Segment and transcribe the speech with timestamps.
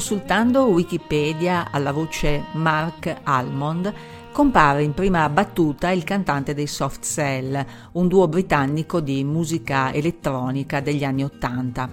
[0.00, 3.92] Consultando Wikipedia alla voce Mark Almond,
[4.32, 10.80] compare in prima battuta il cantante dei Soft Cell, un duo britannico di musica elettronica
[10.80, 11.90] degli anni Ottanta.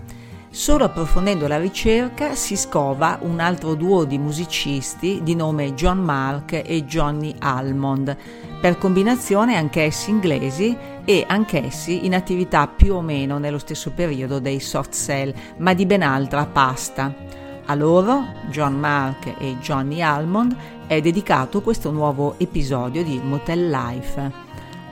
[0.50, 6.54] Solo approfondendo la ricerca si scova un altro duo di musicisti di nome John Mark
[6.54, 8.16] e Johnny Almond,
[8.62, 14.62] per combinazione anch'essi inglesi e anch'essi in attività più o meno nello stesso periodo dei
[14.62, 17.47] Soft Cell, ma di ben altra pasta.
[17.70, 20.56] A loro, John Mark e Johnny Almond,
[20.88, 24.32] è dedicato questo nuovo episodio di Motel Life.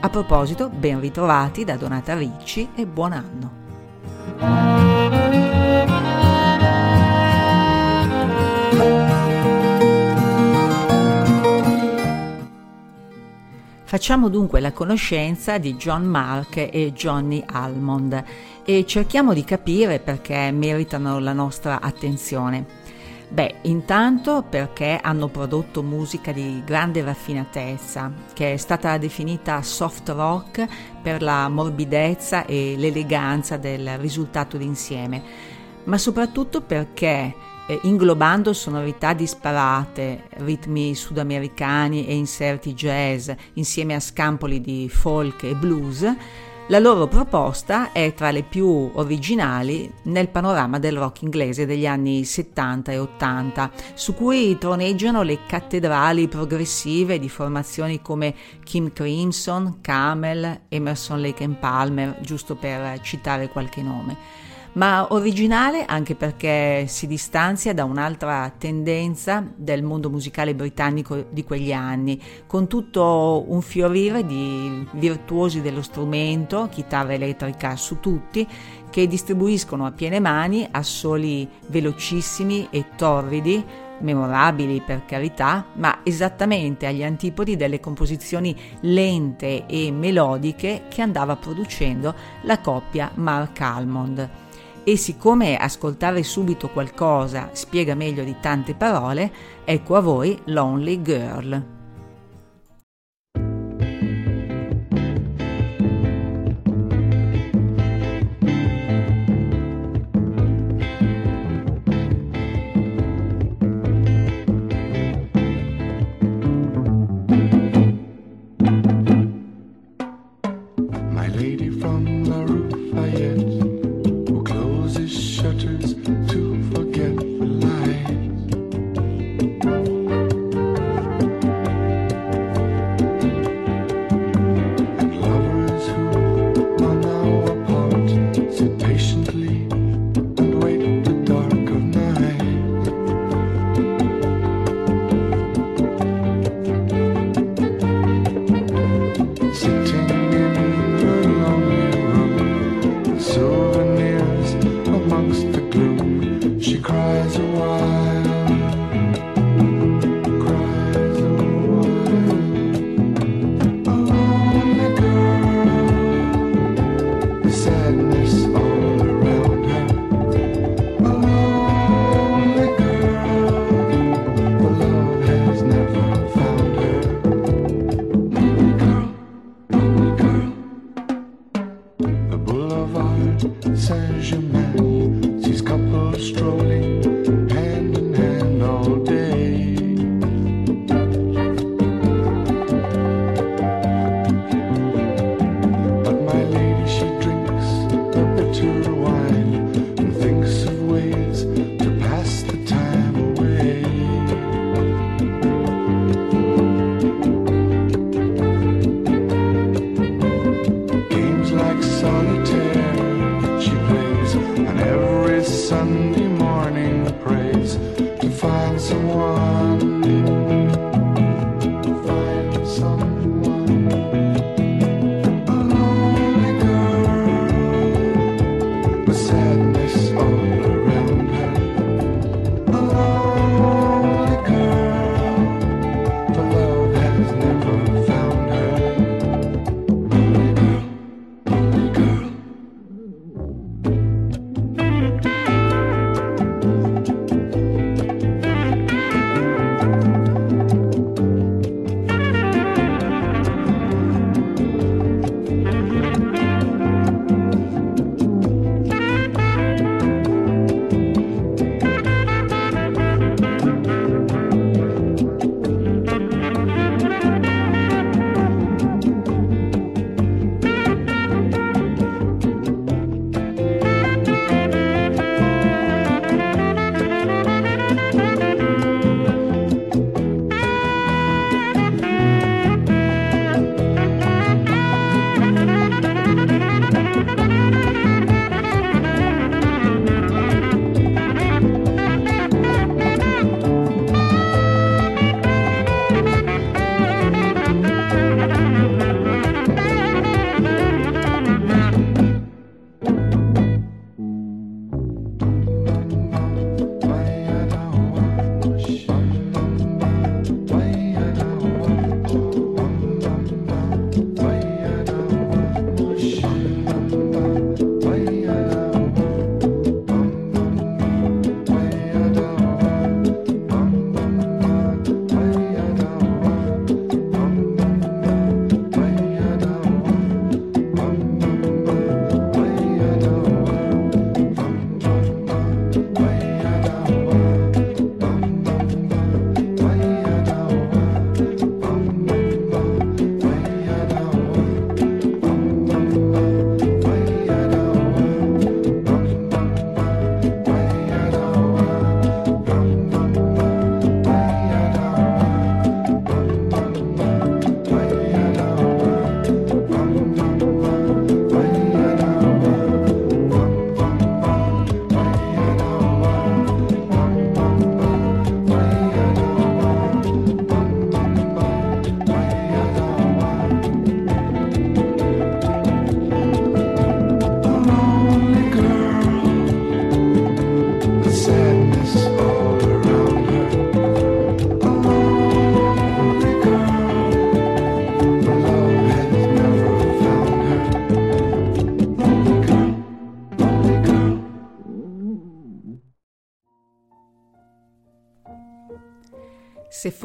[0.00, 3.64] A proposito, ben ritrovati da Donata Ricci e buon anno.
[13.84, 18.22] Facciamo dunque la conoscenza di John Mark e Johnny Almond
[18.66, 22.84] e cerchiamo di capire perché meritano la nostra attenzione.
[23.28, 30.66] Beh, intanto perché hanno prodotto musica di grande raffinatezza, che è stata definita soft rock
[31.00, 35.22] per la morbidezza e l'eleganza del risultato d'insieme,
[35.84, 37.34] ma soprattutto perché
[37.68, 45.54] eh, inglobando sonorità disparate, ritmi sudamericani e inserti jazz insieme a scampoli di folk e
[45.54, 46.14] blues,
[46.68, 52.24] la loro proposta è tra le più originali nel panorama del rock inglese degli anni
[52.24, 58.34] 70 e 80, su cui troneggiano le cattedrali progressive di formazioni come
[58.64, 66.86] Kim Crimson, Camel, Emerson Lake Palmer, giusto per citare qualche nome ma originale anche perché
[66.86, 73.62] si distanzia da un'altra tendenza del mondo musicale britannico di quegli anni, con tutto un
[73.62, 78.46] fiorire di virtuosi dello strumento, chitarra elettrica su tutti,
[78.90, 83.64] che distribuiscono a piene mani assoli velocissimi e torridi,
[83.98, 92.14] memorabili per carità, ma esattamente agli antipodi delle composizioni lente e melodiche che andava producendo
[92.42, 94.44] la coppia Mark Almond
[94.88, 99.32] e siccome ascoltare subito qualcosa spiega meglio di tante parole,
[99.64, 101.75] ecco a voi Lonely Girl.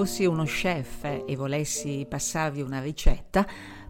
[0.02, 3.46] Fossi uno chef e volessi passarvi una ricetta,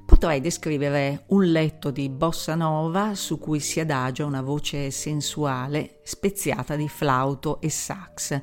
[0.06, 6.76] potrei descrivere un letto di bossa nova su cui si adagia una voce sensuale speziata
[6.76, 8.42] di flauto e sax.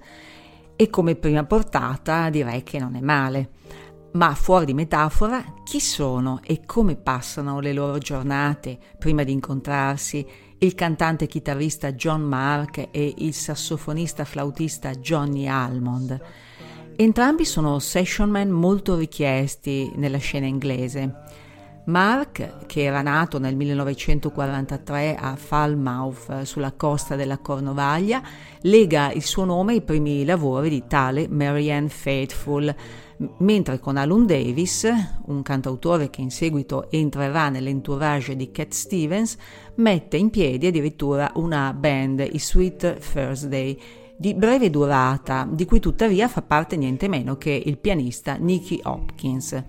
[0.77, 3.51] E come prima portata direi che non è male.
[4.13, 10.27] Ma fuori di metafora, chi sono e come passano le loro giornate prima di incontrarsi
[10.61, 16.19] il cantante chitarrista John Mark e il sassofonista flautista Johnny Almond?
[17.01, 21.15] Entrambi sono session man molto richiesti nella scena inglese.
[21.85, 28.21] Mark, che era nato nel 1943 a Falmouth sulla costa della Cornovaglia,
[28.63, 32.75] lega il suo nome ai primi lavori di tale Marianne Faithfull,
[33.39, 34.89] mentre con Alun Davis,
[35.27, 39.37] un cantautore che in seguito entrerà nell'entourage di Cat Stevens,
[39.77, 43.81] mette in piedi addirittura una band, i Sweet Thursday,
[44.19, 49.63] di breve durata, di cui tuttavia fa parte niente meno che il pianista Nicky Hopkins.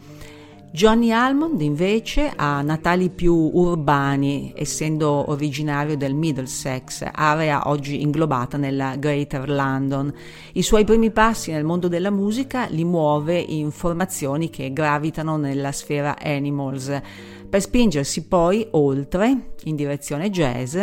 [0.72, 8.96] Johnny Almond invece ha natali più urbani, essendo originario del Middlesex, area oggi inglobata nella
[8.96, 10.12] Greater London.
[10.54, 15.72] I suoi primi passi nel mondo della musica li muove in formazioni che gravitano nella
[15.72, 17.02] sfera Animals,
[17.50, 20.78] per spingersi poi oltre, in direzione jazz,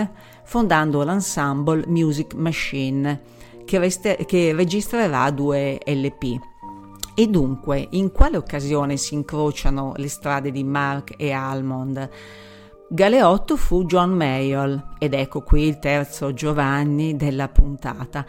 [0.45, 3.35] fondando l'ensemble Music Machine,
[3.67, 6.41] che, reste- che registrerà due LP.
[7.15, 12.09] E dunque, in quale occasione si incrociano le strade di Mark e Almond?
[12.89, 18.25] Galeotto fu John Mayall, ed ecco qui il terzo Giovanni della puntata,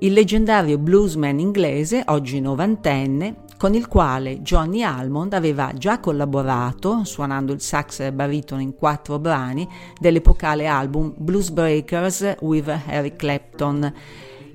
[0.00, 7.52] il leggendario bluesman inglese, oggi novantenne, con il quale Johnny Almond aveva già collaborato, suonando
[7.52, 9.68] il sax baritono in quattro brani
[10.00, 13.94] dell'epocale album Blues Breakers with Harry Clapton.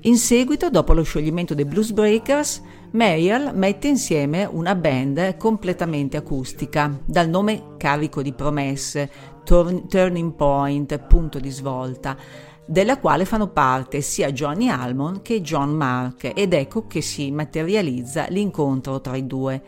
[0.02, 2.62] In seguito, dopo lo scioglimento dei Blues Breakers,
[2.92, 9.10] Mayall mette insieme una band completamente acustica, dal nome carico di promesse,
[9.44, 12.16] Turning Point, punto di svolta,
[12.64, 18.26] della quale fanno parte sia Johnny Almond che John Mark ed ecco che si materializza
[18.28, 19.62] l'incontro tra i due.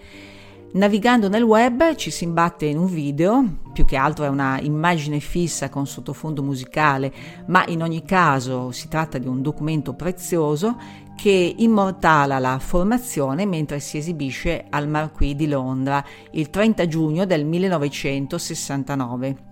[0.72, 5.18] Navigando nel web ci si imbatte in un video, più che altro è una immagine
[5.18, 7.12] fissa con sottofondo musicale,
[7.46, 10.76] ma in ogni caso si tratta di un documento prezioso
[11.16, 17.44] che immortala la formazione mentre si esibisce al Marquis di Londra il 30 giugno del
[17.44, 19.49] 1969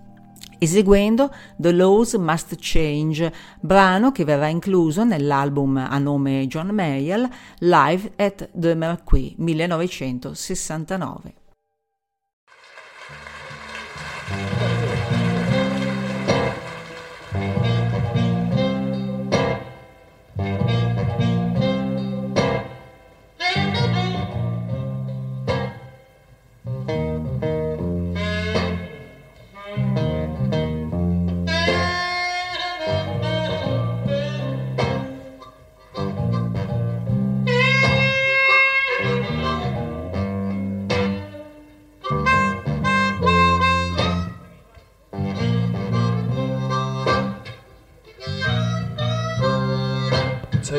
[0.58, 8.12] eseguendo The Laws Must Change, brano che verrà incluso nell'album a nome John Mayall Live
[8.16, 11.37] at the Marquis 1969.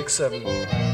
[0.10, 0.89] 6 7.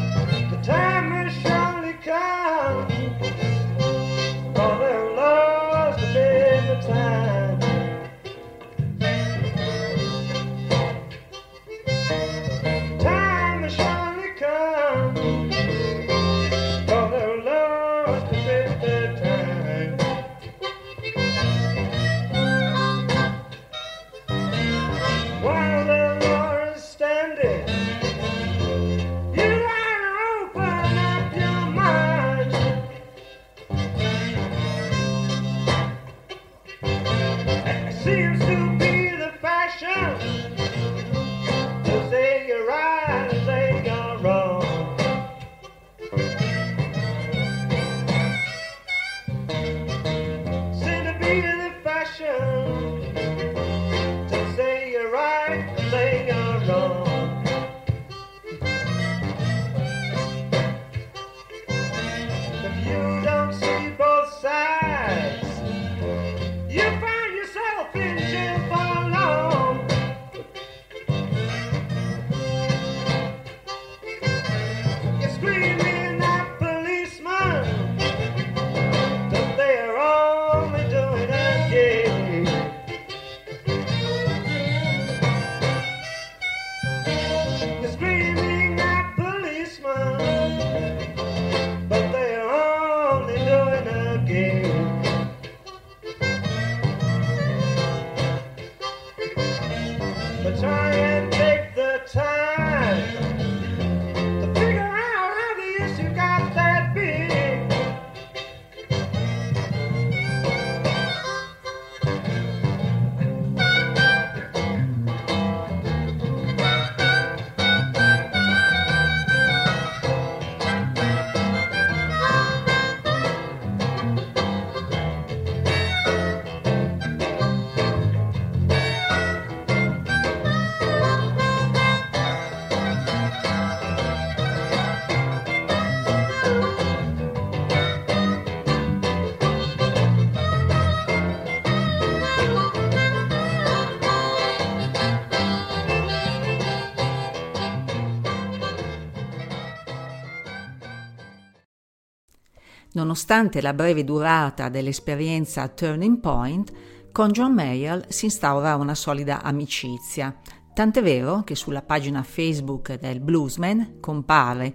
[153.15, 156.73] Nonostante la breve durata dell'esperienza Turning Point,
[157.13, 160.37] con John Mayer si instaura una solida amicizia,
[160.73, 164.73] tant'è vero che sulla pagina Facebook del Bluesman compare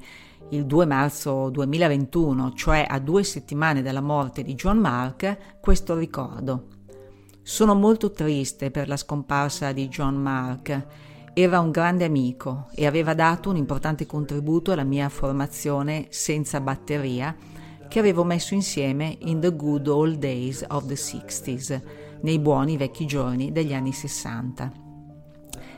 [0.53, 6.69] il 2 marzo 2021, cioè a due settimane dalla morte di John Mark, questo ricordo.
[7.43, 10.87] Sono molto triste per la scomparsa di John Mark.
[11.35, 17.37] Era un grande amico e aveva dato un importante contributo alla mia formazione senza batteria
[17.91, 21.83] che avevo messo insieme in The Good Old Days of the 60s,
[22.21, 24.73] nei buoni vecchi giorni degli anni 60.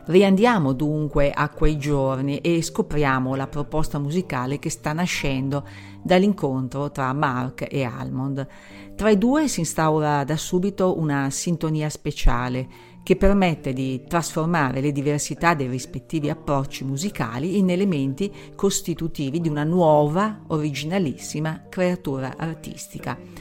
[0.04, 5.66] Riandiamo dunque a quei giorni e scopriamo la proposta musicale che sta nascendo
[6.02, 8.46] dall'incontro tra Mark e Almond.
[8.94, 12.68] Tra i due si instaura da subito una sintonia speciale
[13.02, 19.64] che permette di trasformare le diversità dei rispettivi approcci musicali in elementi costitutivi di una
[19.64, 23.31] nuova, originalissima creatura artistica.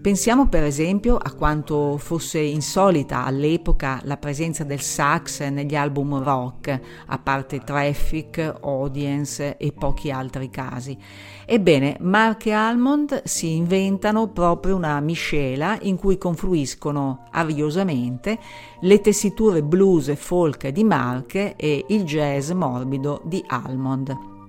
[0.00, 6.80] Pensiamo per esempio a quanto fosse insolita all'epoca la presenza del sax negli album rock,
[7.04, 10.96] a parte Traffic, Audience e pochi altri casi.
[11.44, 18.38] Ebbene, Mark e Almond si inventano proprio una miscela in cui confluiscono ariosamente
[18.80, 24.39] le tessiture blues e folk di Mark e il jazz morbido di Almond.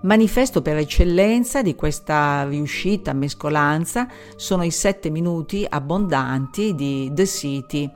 [0.00, 7.90] Manifesto per eccellenza di questa riuscita mescolanza sono i sette minuti abbondanti di The City,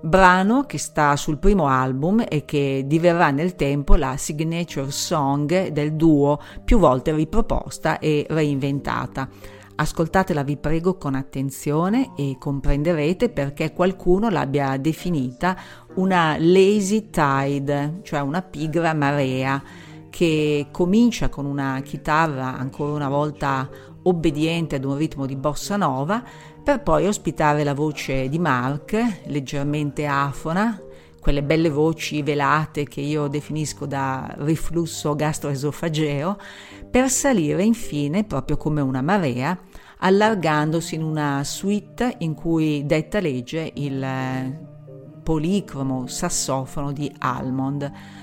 [0.00, 5.92] brano che sta sul primo album e che diverrà nel tempo la signature song del
[5.92, 9.28] duo più volte riproposta e reinventata.
[9.76, 15.56] Ascoltatela vi prego con attenzione e comprenderete perché qualcuno l'abbia definita
[15.94, 19.62] una lazy tide, cioè una pigra marea
[20.14, 23.68] che comincia con una chitarra ancora una volta
[24.02, 26.22] obbediente ad un ritmo di bossa nova,
[26.62, 30.80] per poi ospitare la voce di Mark, leggermente afona,
[31.18, 36.38] quelle belle voci velate che io definisco da riflusso gastroesofageo,
[36.88, 39.58] per salire infine, proprio come una marea,
[39.98, 44.06] allargandosi in una suite in cui detta legge il
[45.24, 48.22] policromo sassofono di Almond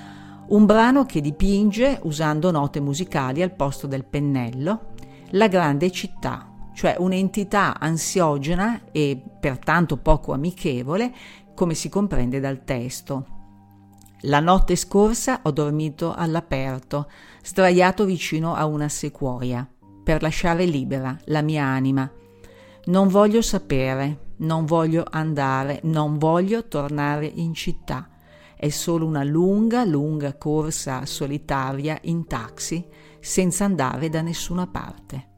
[0.51, 4.93] un brano che dipinge, usando note musicali al posto del pennello,
[5.31, 11.13] la grande città, cioè un'entità ansiogena e pertanto poco amichevole,
[11.53, 13.39] come si comprende dal testo.
[14.23, 17.09] La notte scorsa ho dormito all'aperto,
[17.41, 19.65] sdraiato vicino a una sequoia,
[20.03, 22.11] per lasciare libera la mia anima.
[22.85, 28.09] Non voglio sapere, non voglio andare, non voglio tornare in città
[28.61, 32.87] è solo una lunga, lunga corsa solitaria in taxi
[33.19, 35.30] senza andare da nessuna parte.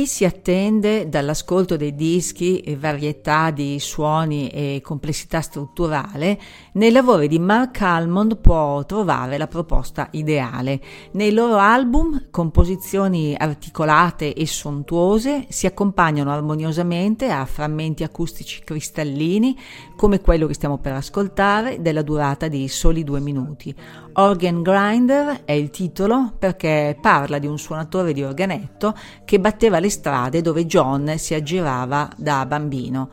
[0.00, 6.40] Chi si attende dall'ascolto dei dischi e varietà di suoni e complessità strutturale,
[6.72, 10.80] nei lavori di Mark Almond può trovare la proposta ideale.
[11.12, 19.54] Nei loro album, composizioni articolate e sontuose si accompagnano armoniosamente a frammenti acustici cristallini,
[19.96, 23.74] come quello che stiamo per ascoltare, della durata di soli due minuti.
[24.14, 29.88] Organ Grinder è il titolo perché parla di un suonatore di organetto che batteva le
[29.90, 33.10] strade dove John si aggirava da bambino.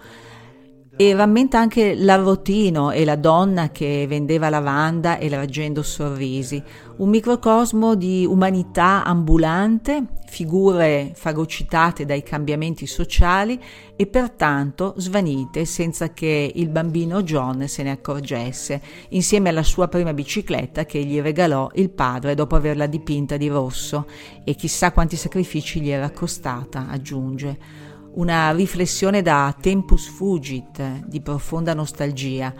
[0.99, 6.59] E rammenta anche l'arrotino e la donna che vendeva lavanda e raggendo sorrisi,
[6.95, 13.61] un microcosmo di umanità ambulante, figure fagocitate dai cambiamenti sociali
[13.95, 20.15] e pertanto svanite senza che il bambino John se ne accorgesse, insieme alla sua prima
[20.15, 24.07] bicicletta che gli regalò il padre dopo averla dipinta di rosso.
[24.43, 31.73] E chissà quanti sacrifici gli era costata, aggiunge una riflessione da tempus fugit di profonda
[31.73, 32.53] nostalgia.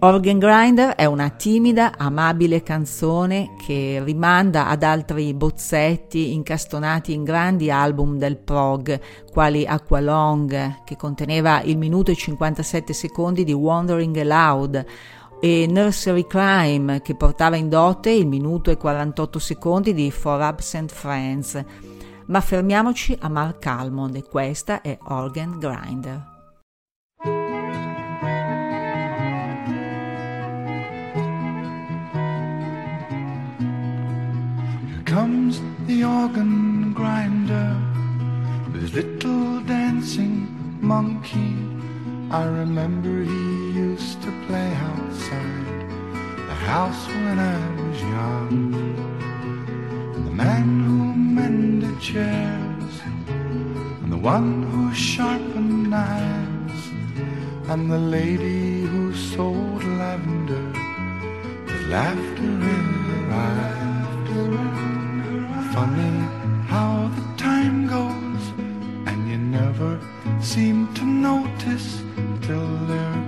[0.00, 7.70] Organ Grinder è una timida, amabile canzone che rimanda ad altri bozzetti incastonati in grandi
[7.70, 9.00] album del prog,
[9.32, 14.84] quali Aqualong, che conteneva il minuto e 57 secondi di Wandering Aloud,
[15.40, 20.92] e Nursery Crime, che portava in dote il minuto e 48 secondi di For Absent
[20.92, 21.64] Friends
[22.26, 26.34] ma fermiamoci a Mark Almond e questa è Organ Grinder.
[35.04, 37.74] Comes the organ grinder,
[38.72, 40.46] his little dancing
[40.80, 41.54] monkey.
[42.30, 45.88] I remember he used to play outside
[46.48, 48.74] the house when I was young.
[50.14, 52.94] And the man who mended chairs,
[54.02, 56.82] and the one who sharpened knives,
[57.70, 60.66] and the lady who sold lavender
[61.66, 63.84] with laughter in her eyes.
[65.74, 66.14] Funny
[66.72, 68.44] how the time goes,
[69.08, 69.92] and you never
[70.40, 71.88] seem to notice
[72.46, 73.25] till they're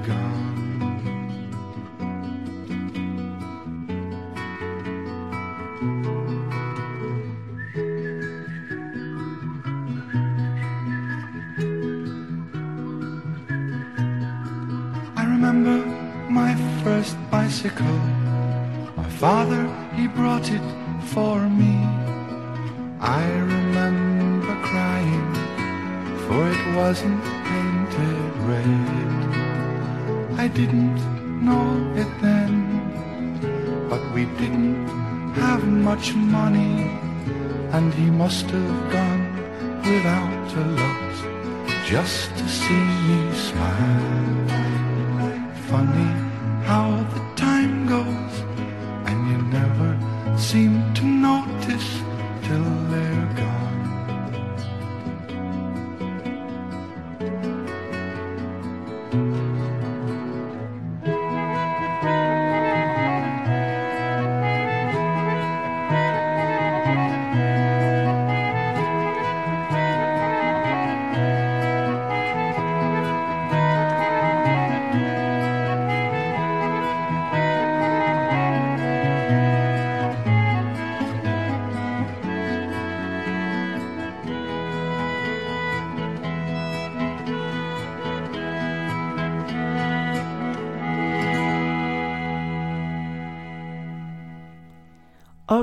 [16.99, 17.99] first bicycle.
[18.97, 19.63] My father,
[19.95, 20.67] he brought it
[21.15, 21.77] for me.
[22.99, 25.29] I remember crying,
[26.25, 29.21] for it wasn't painted red.
[30.45, 30.99] I didn't
[31.47, 31.69] know
[32.03, 32.53] it then,
[33.89, 34.89] but we didn't
[35.45, 36.75] have much money,
[37.77, 39.25] and he must have gone
[39.93, 41.15] without a lot
[41.93, 44.19] just to see me smile.
[45.71, 46.28] Funny
[46.69, 47.28] how the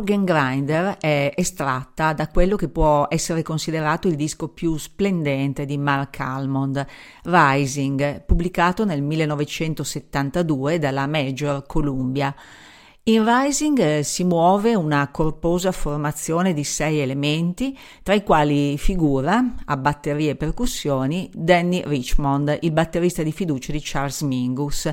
[0.06, 5.80] Organ Grinder è estratta da quello che può essere considerato il disco più splendente di
[5.80, 6.86] Mark Almond,
[7.24, 12.36] Rising, pubblicato nel 1972 dalla Major Columbia.
[13.08, 19.56] In Rising eh, si muove una corposa formazione di sei elementi, tra i quali figura,
[19.66, 24.92] a batterie e percussioni, Danny Richmond, il batterista di fiducia di Charles Mingus,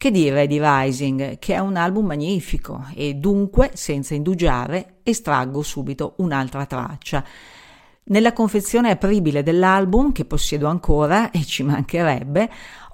[0.00, 6.14] che dire di Rising, che è un album magnifico e dunque, senza indugiare, estraggo subito
[6.20, 7.22] un'altra traccia.
[8.04, 12.50] Nella confezione apribile dell'album, che possiedo ancora e ci mancherebbe,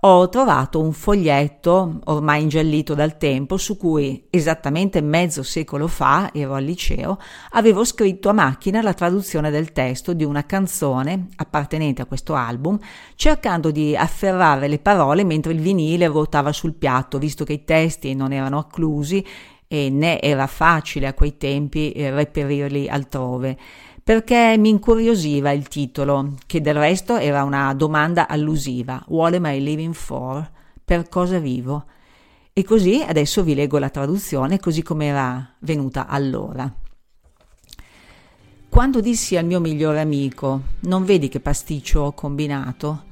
[0.08, 6.54] ho trovato un foglietto ormai ingiallito dal tempo su cui esattamente mezzo secolo fa, ero
[6.54, 7.18] al liceo,
[7.50, 12.78] avevo scritto a macchina la traduzione del testo di una canzone appartenente a questo album,
[13.16, 18.14] cercando di afferrare le parole mentre il vinile ruotava sul piatto, visto che i testi
[18.14, 19.26] non erano acclusi
[19.66, 23.58] e né era facile a quei tempi reperirli altrove
[24.06, 29.02] perché mi incuriosiva il titolo, che del resto era una domanda allusiva.
[29.08, 30.48] What am I living for?
[30.84, 31.86] Per cosa vivo?
[32.52, 36.72] E così adesso vi leggo la traduzione così come era venuta allora.
[38.68, 43.02] Quando dissi al mio migliore amico, non vedi che pasticcio ho combinato?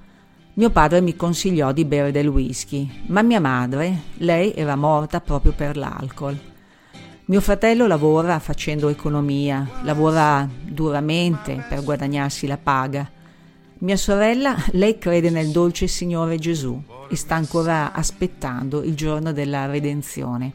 [0.53, 5.55] Mio padre mi consigliò di bere del whisky, ma mia madre, lei era morta proprio
[5.55, 6.53] per l'alcol.
[7.27, 13.11] Mio fratello lavora facendo economia, lavora duramente per guadagnarsi la paga.
[13.79, 19.65] Mia sorella, lei crede nel dolce Signore Gesù e sta ancora aspettando il giorno della
[19.65, 20.53] redenzione.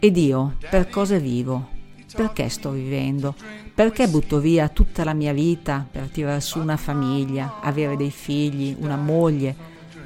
[0.00, 1.68] Ed io, per cosa vivo?
[2.12, 3.32] Perché sto vivendo?
[3.72, 8.74] Perché butto via tutta la mia vita per tirar su una famiglia, avere dei figli,
[8.80, 9.54] una moglie,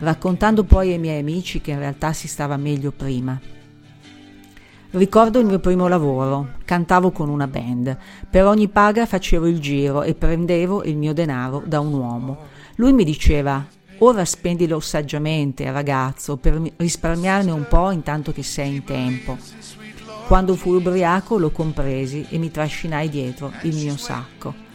[0.01, 3.56] raccontando poi ai miei amici che in realtà si stava meglio prima?
[4.97, 7.95] Ricordo il mio primo lavoro, cantavo con una band.
[8.31, 12.39] Per ogni paga facevo il giro e prendevo il mio denaro da un uomo.
[12.77, 13.63] Lui mi diceva:
[13.99, 19.37] Ora spendilo saggiamente, ragazzo, per risparmiarne un po' intanto che sei in tempo.
[20.29, 24.66] Quando fui ubriaco lo compresi e mi trascinai dietro il mio sacco.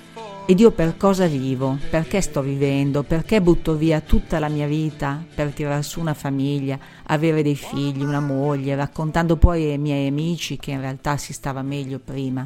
[0.51, 1.77] Ed io per cosa vivo?
[1.89, 3.03] Perché sto vivendo?
[3.03, 8.03] Perché butto via tutta la mia vita per tirar su una famiglia, avere dei figli,
[8.03, 12.45] una moglie, raccontando poi ai miei amici che in realtà si stava meglio prima?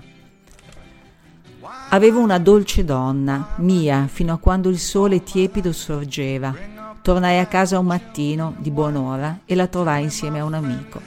[1.90, 6.56] Avevo una dolce donna, mia, fino a quando il sole tiepido sorgeva.
[7.02, 11.02] Tornai a casa un mattino, di buon'ora, e la trovai insieme a un amico.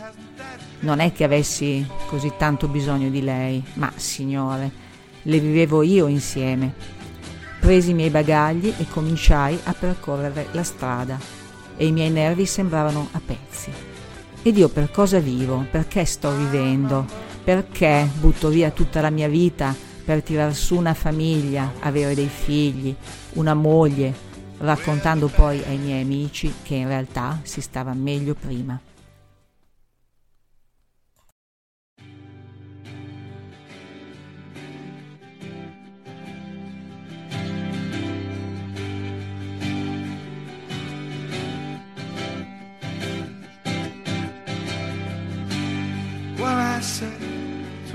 [0.80, 4.86] Non è che avessi così tanto bisogno di lei, ma, signore,
[5.22, 6.74] le vivevo io insieme.
[7.60, 11.18] Presi i miei bagagli e cominciai a percorrere la strada
[11.76, 13.70] e i miei nervi sembravano a pezzi.
[14.42, 15.66] Ed io per cosa vivo?
[15.70, 17.04] Perché sto vivendo?
[17.42, 22.94] Perché butto via tutta la mia vita per tirar su una famiglia, avere dei figli,
[23.34, 24.14] una moglie,
[24.58, 28.80] raccontando poi ai miei amici che in realtà si stava meglio prima.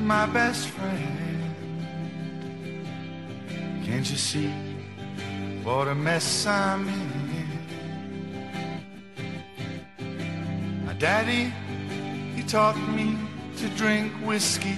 [0.03, 1.17] My best friend.
[3.83, 4.49] Can't you see
[5.63, 7.47] what a mess I'm in?
[10.85, 11.53] My daddy,
[12.35, 13.17] he taught me
[13.57, 14.77] to drink whiskey.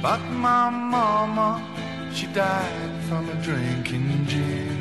[0.00, 1.60] But my mama,
[2.14, 4.76] she died from a drinking gin.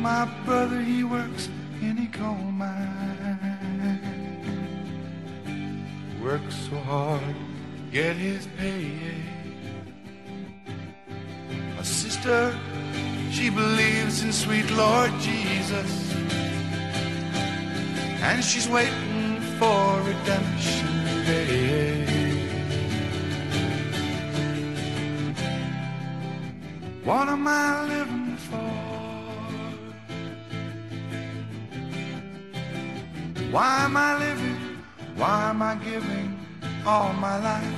[0.00, 1.48] My brother, he works
[1.80, 2.77] in a coal mine
[6.42, 7.34] works so hard,
[7.92, 8.90] get his pay.
[11.76, 12.54] My sister,
[13.30, 15.90] she believes in sweet Lord Jesus,
[18.28, 20.86] and she's waiting for redemption
[21.26, 22.04] day.
[27.04, 28.70] What am I living for?
[33.50, 34.47] Why am I living?
[35.18, 36.38] Why am I giving
[36.86, 37.74] all my life?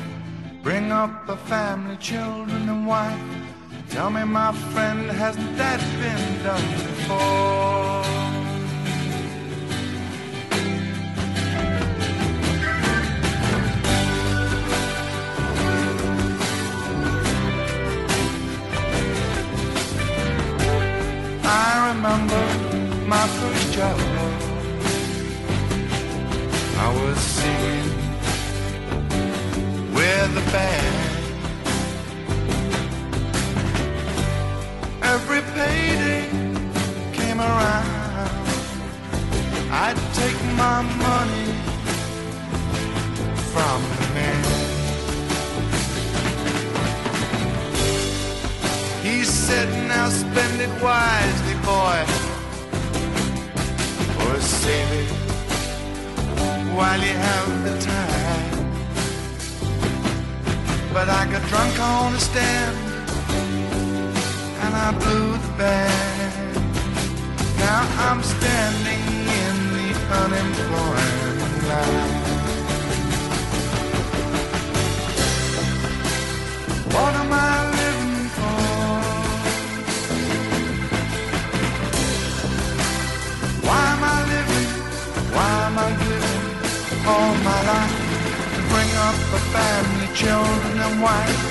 [0.62, 3.18] Bring up a family, children, and wife.
[3.88, 8.05] Tell me, my friend, hasn't that been done before?
[21.42, 24.10] I remember my first job.
[30.33, 30.97] With the band.
[35.03, 36.29] Every payday
[37.12, 38.31] came around,
[39.71, 41.47] I'd take my money
[43.53, 44.45] from the man.
[49.03, 52.05] He said, now spend it wisely, boy,
[54.25, 55.11] or save it
[56.77, 58.19] while you have the time.
[60.93, 62.77] But I got drunk on the stand
[64.63, 66.55] and I blew the band.
[67.59, 69.05] Now I'm standing
[69.43, 69.88] in the
[70.23, 72.31] unemployment line.
[76.93, 77.69] What am I
[89.07, 91.42] up a family, children, and wife?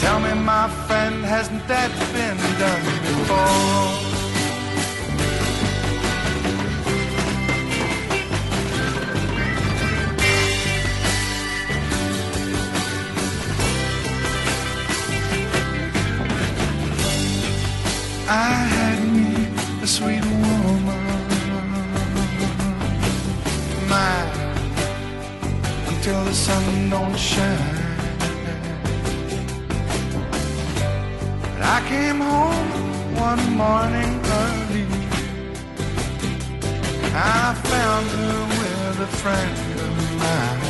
[0.00, 4.10] Tell me, my friend, hasn't that been done before?
[18.32, 18.69] I
[26.30, 27.76] the sun don't shine.
[31.42, 32.70] But I came home
[33.28, 34.12] one morning
[34.42, 34.86] early.
[37.12, 39.56] I found her with a friend
[39.86, 40.62] of mine.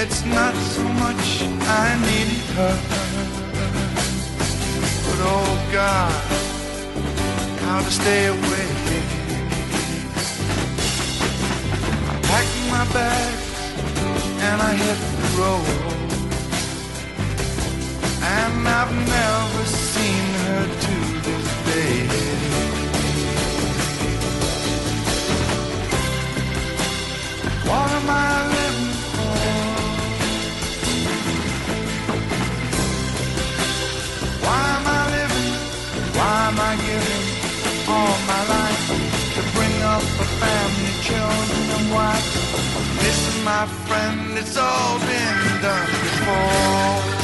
[0.00, 1.24] It's not so much
[1.84, 2.76] I needed her,
[5.04, 6.12] but oh God,
[7.60, 8.51] how to stay away.
[12.72, 13.44] My bags
[14.46, 15.68] and I hit the road,
[18.38, 20.94] and I've never seen her to
[21.26, 21.96] this day.
[27.68, 29.38] What am I living for?
[34.44, 35.52] Why am I living?
[36.18, 37.24] Why am I giving
[37.94, 38.82] all my life
[39.34, 42.51] to bring up a family, children, and wife?
[43.44, 47.21] My friend, it's all been done before.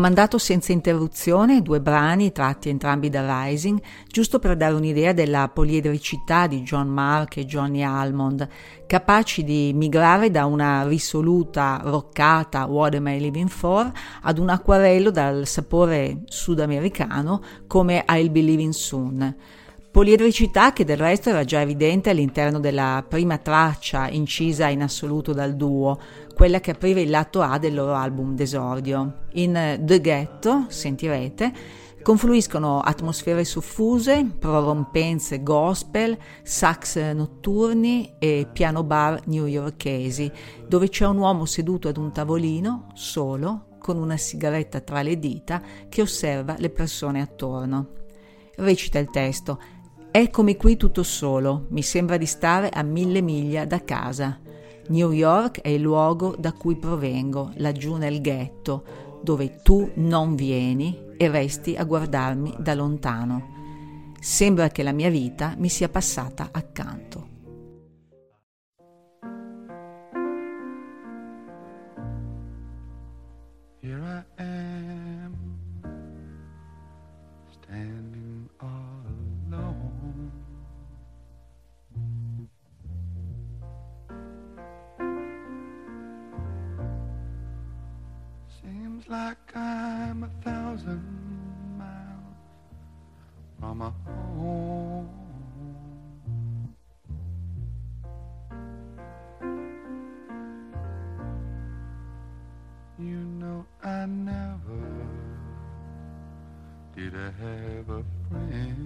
[0.00, 6.48] Mandato senza interruzione due brani tratti entrambi da Rising, giusto per dare un'idea della poliedricità
[6.48, 8.48] di John Mark e Johnny Almond,
[8.86, 13.92] capaci di migrare da una risoluta roccata What Am I Living For
[14.22, 19.36] ad un acquarello dal sapore sudamericano come I'll Be Living Soon.
[19.90, 25.56] Poliedricità che del resto era già evidente all'interno della prima traccia incisa in assoluto dal
[25.56, 25.98] duo,
[26.40, 29.24] quella che apriva il lato A del loro album d'esordio.
[29.32, 31.52] In The Ghetto, sentirete,
[32.02, 40.32] confluiscono atmosfere soffuse, prorompenze gospel, sax notturni e piano bar newyorkesi,
[40.66, 45.60] dove c'è un uomo seduto ad un tavolino, solo, con una sigaretta tra le dita,
[45.90, 47.88] che osserva le persone attorno.
[48.56, 49.60] Recita il testo
[50.10, 54.40] Eccomi qui tutto solo, mi sembra di stare a mille miglia da casa.
[54.90, 58.82] New York è il luogo da cui provengo, laggiù nel ghetto,
[59.22, 63.58] dove tu non vieni e resti a guardarmi da lontano.
[64.18, 67.29] Sembra che la mia vita mi sia passata accanto.
[89.10, 91.02] Like I'm a thousand
[91.76, 92.36] miles
[93.58, 95.08] from a home.
[103.00, 104.78] You know I never
[106.94, 108.79] did I have a friend.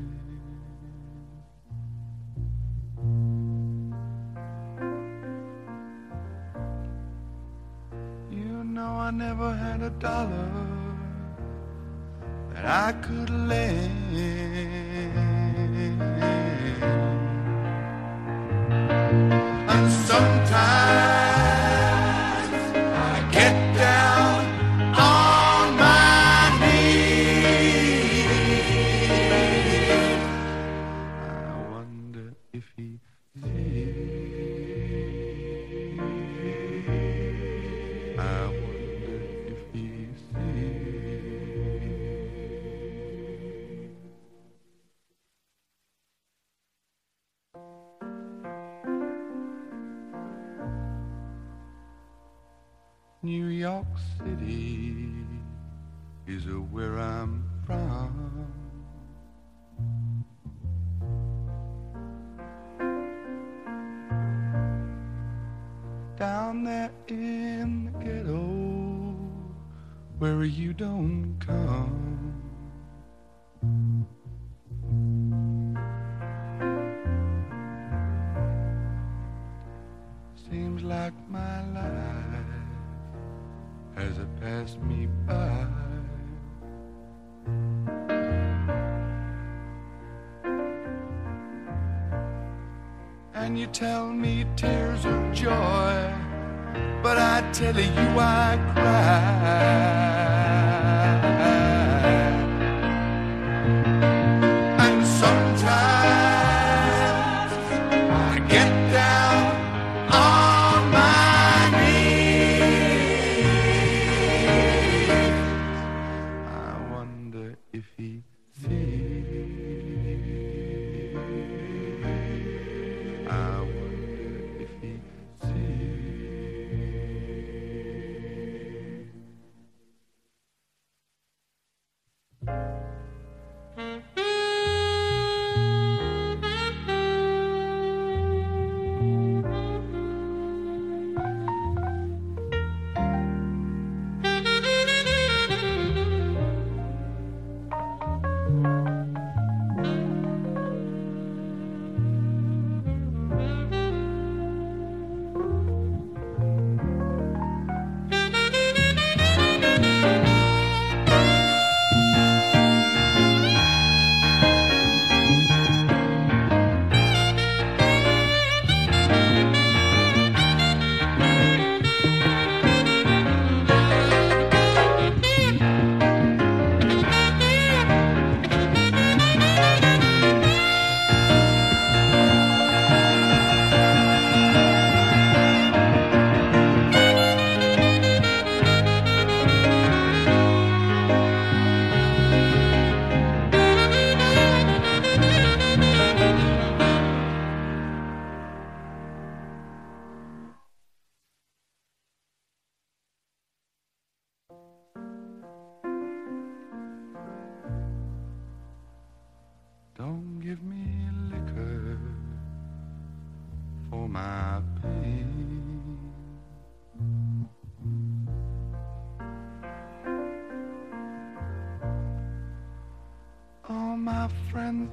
[9.15, 10.49] Never had a dollar
[12.53, 14.17] that I could lend.
[19.69, 21.34] And sometimes
[80.85, 82.45] like my life
[83.97, 85.67] as it passed me by.
[93.35, 96.13] And you tell me tears of joy,
[97.03, 100.14] but I tell you I cry.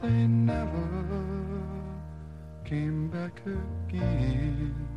[0.02, 0.88] They never
[2.66, 4.91] came back again.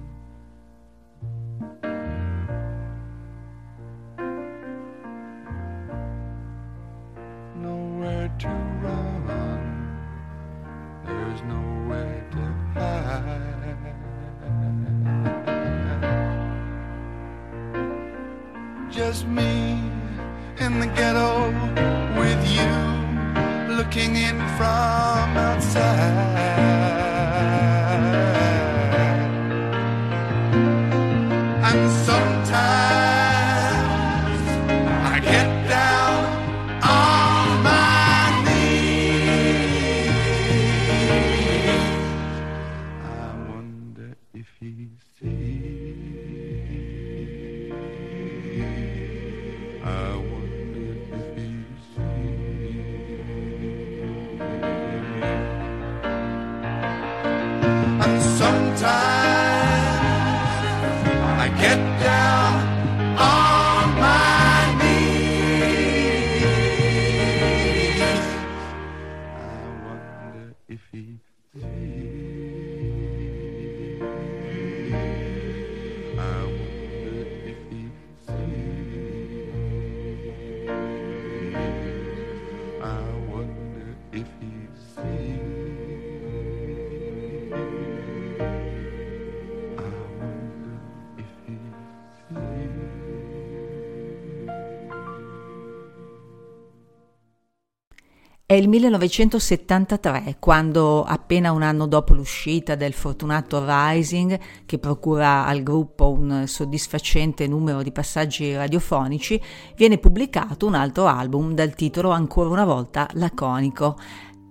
[98.55, 105.65] È il 1973, quando appena un anno dopo l'uscita del fortunato Rising, che procura al
[105.65, 109.43] gruppo un soddisfacente numero di passaggi radiofonici,
[109.75, 113.99] viene pubblicato un altro album dal titolo ancora una volta laconico,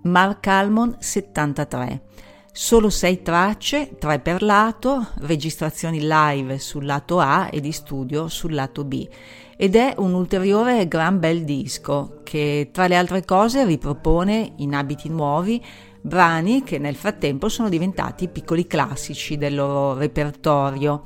[0.02, 2.02] Mark Almond 73.
[2.52, 8.52] Solo sei tracce, tre per lato, registrazioni live sul lato A e di studio sul
[8.52, 9.08] lato B
[9.56, 15.08] ed è un ulteriore gran bel disco che tra le altre cose ripropone in abiti
[15.08, 15.62] nuovi
[16.00, 21.02] brani che nel frattempo sono diventati piccoli classici del loro repertorio.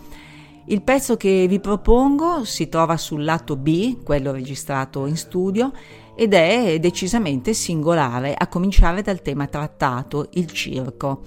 [0.67, 5.73] Il pezzo che vi propongo si trova sul lato B, quello registrato in studio,
[6.17, 11.23] ed è decisamente singolare, a cominciare dal tema trattato, il circo.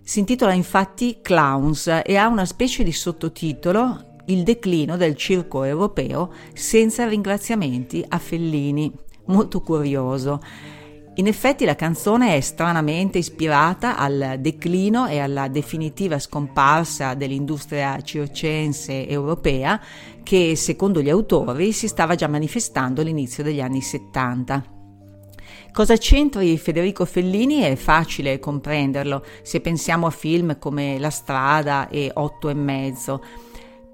[0.00, 6.32] Si intitola infatti Clowns e ha una specie di sottotitolo il declino del circo europeo
[6.54, 8.92] senza ringraziamenti a Fellini.
[9.26, 10.40] Molto curioso.
[11.16, 19.08] In effetti la canzone è stranamente ispirata al declino e alla definitiva scomparsa dell'industria circense
[19.08, 19.80] europea
[20.22, 24.76] che, secondo gli autori, si stava già manifestando all'inizio degli anni 70.
[25.72, 32.10] Cosa c'entri Federico Fellini è facile comprenderlo se pensiamo a film come La strada e
[32.14, 33.22] Otto e mezzo.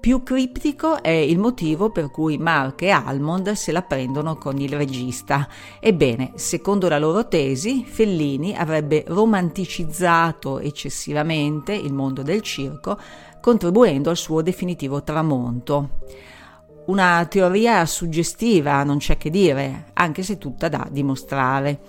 [0.05, 4.71] Più criptico è il motivo per cui Mark e Almond se la prendono con il
[4.71, 5.47] regista.
[5.79, 12.99] Ebbene, secondo la loro tesi, Fellini avrebbe romanticizzato eccessivamente il mondo del circo,
[13.41, 15.89] contribuendo al suo definitivo tramonto.
[16.85, 21.79] Una teoria suggestiva, non c'è che dire, anche se tutta da dimostrare.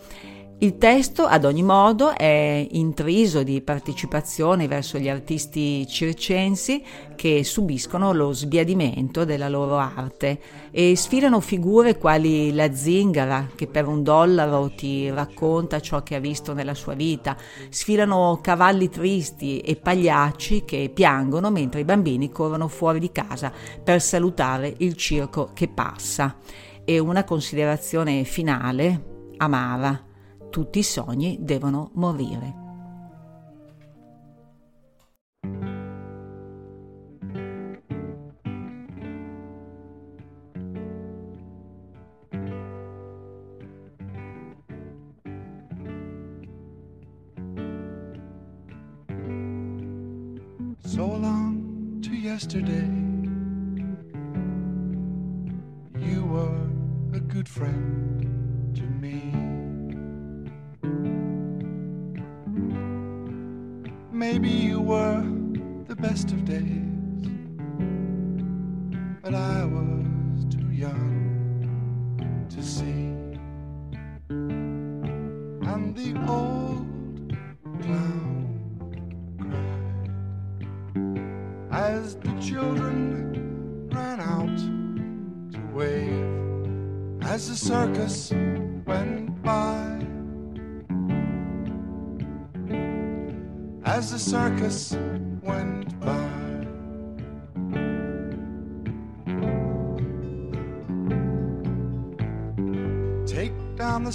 [0.59, 6.83] Il testo, ad ogni modo, è intriso di partecipazione verso gli artisti circensi
[7.15, 10.41] che subiscono lo sbiadimento della loro arte
[10.71, 16.21] e sfilano figure quali la zingara che per un dollaro ti racconta ciò che ha
[16.21, 17.37] visto nella sua vita,
[17.69, 23.53] sfilano cavalli tristi e pagliacci che piangono mentre i bambini corrono fuori di casa
[23.85, 26.39] per salutare il circo che passa.
[26.83, 30.15] E una considerazione finale, amara
[30.51, 32.66] tutti i sogni devono morire.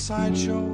[0.02, 0.70] sideshow.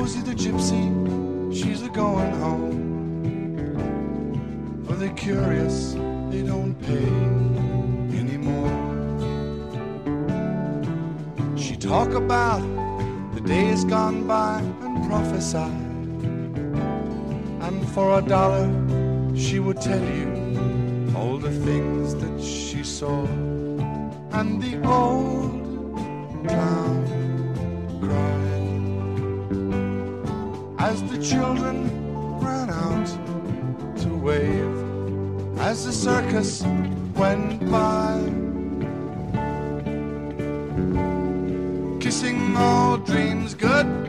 [0.00, 0.82] Rosie the gypsy,
[1.54, 2.72] she's a going home.
[4.86, 5.92] For the curious,
[6.30, 7.12] they don't pay
[8.18, 8.72] anymore.
[11.54, 12.62] She talk about
[13.34, 15.70] the days gone by and prophesy.
[17.66, 18.70] And for a dollar,
[19.36, 23.26] she would tell you all the things that she saw.
[24.32, 25.60] And the old
[26.48, 27.19] clown
[30.90, 31.76] as the children
[32.40, 33.06] ran out
[33.96, 34.76] to wave
[35.60, 36.64] as the circus
[37.14, 38.18] went by.
[42.00, 43.99] Kissing all dreams goodbye.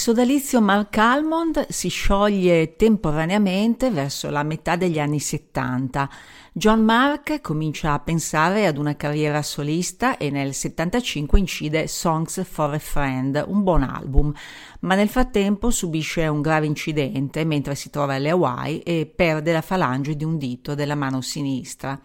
[0.00, 6.08] Sodalizio Mark Almond si scioglie temporaneamente verso la metà degli anni 70.
[6.54, 12.72] John Mark comincia a pensare ad una carriera solista e nel 75 incide Songs for
[12.72, 14.32] a Friend, un buon album,
[14.80, 19.60] ma nel frattempo subisce un grave incidente mentre si trova alle Hawaii e perde la
[19.60, 22.00] falange di un dito della mano sinistra.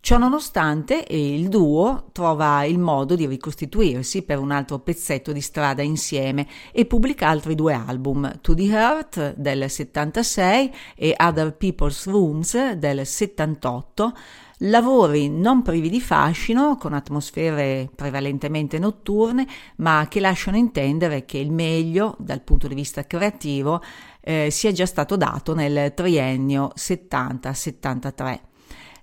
[0.00, 6.46] Ciononostante, il duo trova il modo di ricostituirsi per un altro pezzetto di strada insieme
[6.72, 13.04] e pubblica altri due album, To the Heart del 76 e Other People's Rooms del
[13.04, 14.14] 78,
[14.58, 19.46] lavori non privi di fascino, con atmosfere prevalentemente notturne,
[19.76, 23.82] ma che lasciano intendere che il meglio dal punto di vista creativo
[24.20, 28.47] eh, sia già stato dato nel triennio 70-73.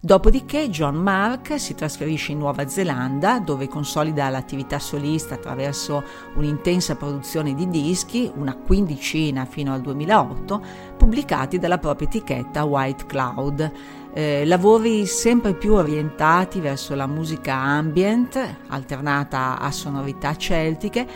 [0.05, 6.03] Dopodiché John Mark si trasferisce in Nuova Zelanda dove consolida l'attività solista attraverso
[6.35, 10.61] un'intensa produzione di dischi, una quindicina fino al 2008,
[10.95, 13.71] pubblicati dalla propria etichetta White Cloud.
[14.13, 21.07] Eh, lavori sempre più orientati verso la musica ambient, alternata a sonorità celtiche,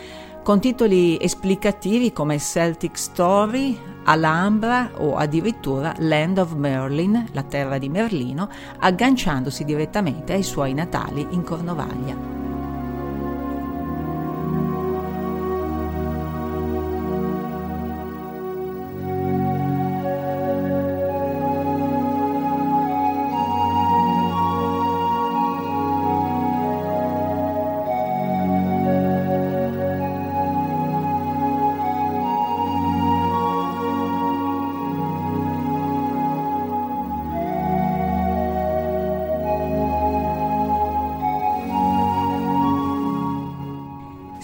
[0.50, 7.88] con titoli esplicativi come Celtic Story, Alhambra o addirittura Land of Merlin, la terra di
[7.88, 12.39] Merlino, agganciandosi direttamente ai suoi natali in Cornovaglia.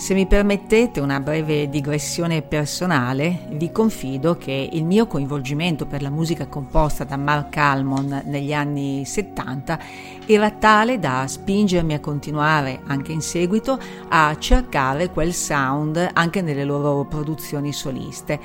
[0.06, 6.10] Se mi permettete una breve digressione personale, vi confido che il mio coinvolgimento per la
[6.10, 9.80] musica composta da Mark Almond negli anni 70
[10.26, 13.80] era tale da spingermi a continuare anche in seguito
[14.10, 18.38] a cercare quel sound anche nelle loro produzioni soliste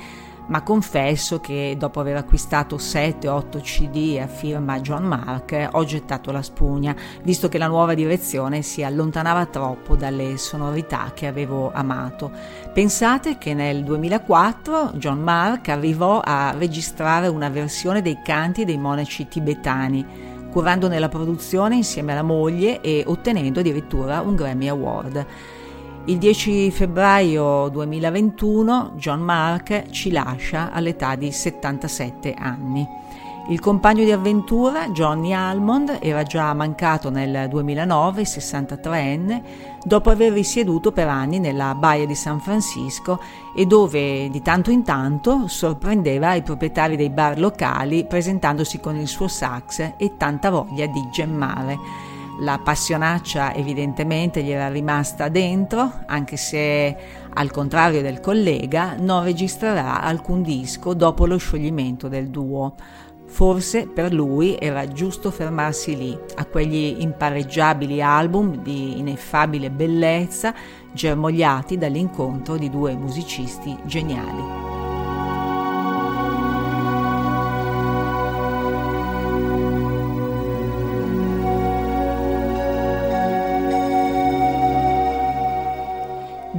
[0.46, 6.42] ma confesso che dopo aver acquistato 7-8 CD a firma John Mark ho gettato la
[6.42, 12.30] spugna, visto che la nuova direzione si allontanava troppo dalle sonorità che avevo amato.
[12.72, 19.28] Pensate che nel 2004 John Mark arrivò a registrare una versione dei canti dei monaci
[19.28, 20.04] tibetani,
[20.50, 25.26] curandone la produzione insieme alla moglie e ottenendo addirittura un Grammy Award.
[26.06, 32.84] Il 10 febbraio 2021 John Mark ci lascia all'età di 77 anni.
[33.48, 39.42] Il compagno di avventura, Johnny Almond, era già mancato nel 2009, 63enne,
[39.84, 43.20] dopo aver risieduto per anni nella baia di San Francisco
[43.54, 49.06] e dove di tanto in tanto sorprendeva i proprietari dei bar locali presentandosi con il
[49.06, 52.11] suo sax e tanta voglia di gemmare.
[52.40, 56.96] La passionaccia evidentemente gli era rimasta dentro, anche se
[57.34, 62.74] al contrario del collega non registrerà alcun disco dopo lo scioglimento del duo.
[63.26, 70.54] Forse per lui era giusto fermarsi lì, a quegli impareggiabili album di ineffabile bellezza
[70.92, 74.81] germogliati dall'incontro di due musicisti geniali.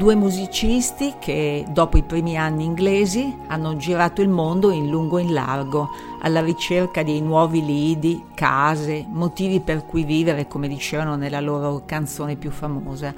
[0.04, 5.22] Due musicisti che, dopo i primi anni inglesi, hanno girato il mondo in lungo e
[5.22, 11.40] in largo, alla ricerca di nuovi lidi, case, motivi per cui vivere, come dicevano nella
[11.40, 13.16] loro canzone più famosa.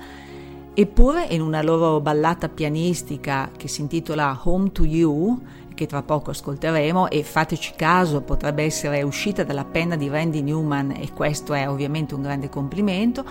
[0.75, 5.41] Eppure in una loro ballata pianistica che si intitola Home to You,
[5.73, 10.91] che tra poco ascolteremo e fateci caso potrebbe essere uscita dalla penna di Randy Newman
[10.91, 13.25] e questo è ovviamente un grande complimento,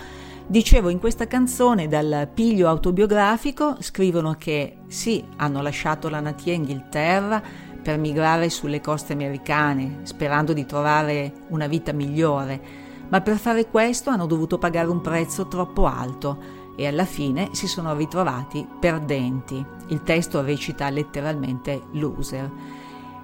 [0.47, 7.43] Dicevo, in questa canzone dal piglio autobiografico scrivono che sì, hanno lasciato la natia Inghilterra
[7.83, 12.61] per migrare sulle coste americane, sperando di trovare una vita migliore,
[13.09, 17.67] ma per fare questo hanno dovuto pagare un prezzo troppo alto e alla fine si
[17.67, 19.65] sono ritrovati perdenti.
[19.89, 22.51] Il testo recita letteralmente loser.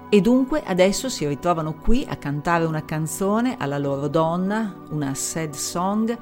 [0.09, 5.53] E dunque adesso si ritrovano qui a cantare una canzone alla loro donna, una sad
[5.53, 6.17] song,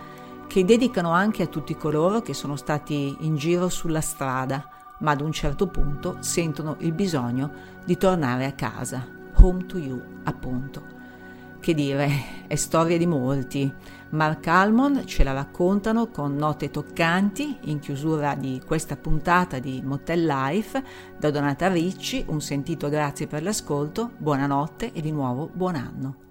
[0.50, 4.68] che dedicano anche a tutti coloro che sono stati in giro sulla strada,
[5.02, 7.52] ma ad un certo punto sentono il bisogno
[7.86, 10.97] di tornare a casa, home to you, appunto.
[11.60, 13.72] Che dire, è storia di molti.
[14.10, 20.26] Mark Almond ce la raccontano con note toccanti in chiusura di questa puntata di Motel
[20.26, 20.84] Life
[21.20, 26.28] da Donata Ricci, un sentito grazie per l'ascolto, buonanotte e di nuovo buon anno.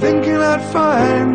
[0.00, 1.31] Thinking I'd find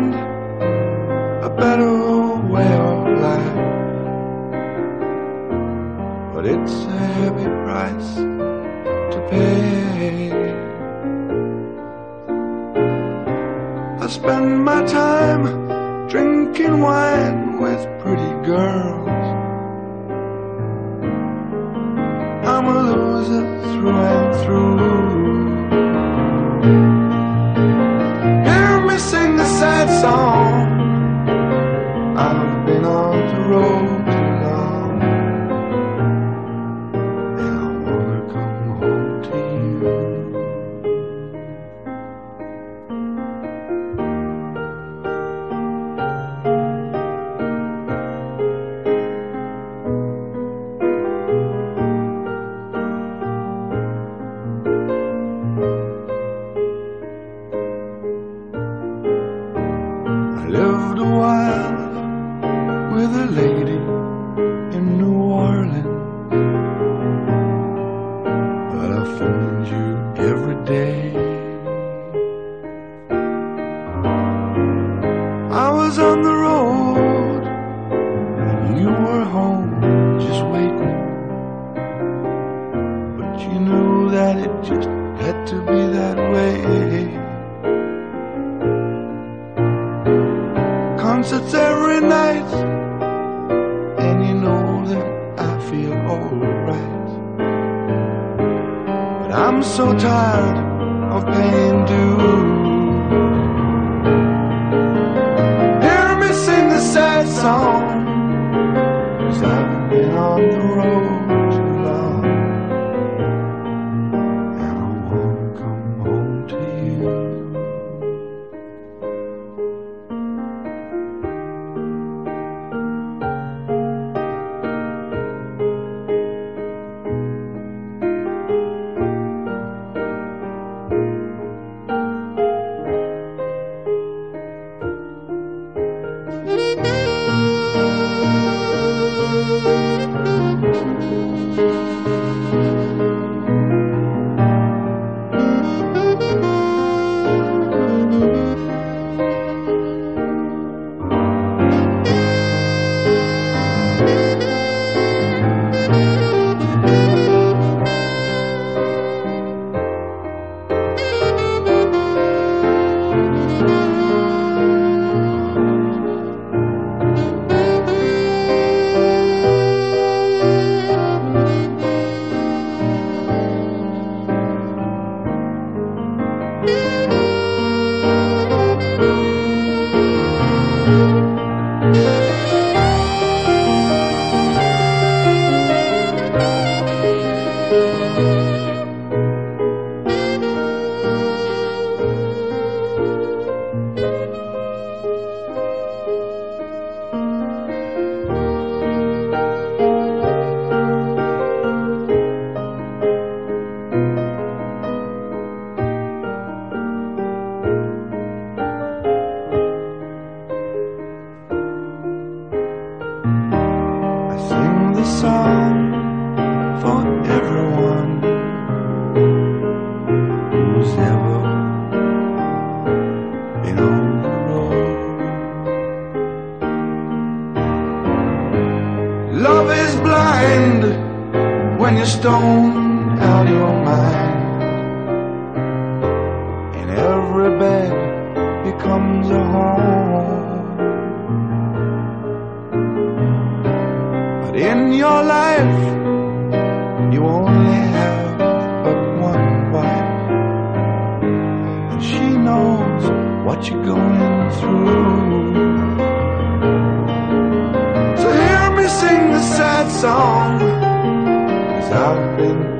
[259.40, 260.58] sad song.
[260.60, 262.77] Cause I've been